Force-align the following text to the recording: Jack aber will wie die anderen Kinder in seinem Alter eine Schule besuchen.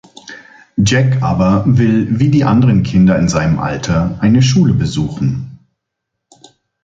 Jack 0.77 1.21
aber 1.21 1.63
will 1.67 2.19
wie 2.19 2.29
die 2.31 2.43
anderen 2.43 2.81
Kinder 2.81 3.19
in 3.19 3.29
seinem 3.29 3.59
Alter 3.59 4.17
eine 4.19 4.41
Schule 4.41 4.73
besuchen. 4.73 5.59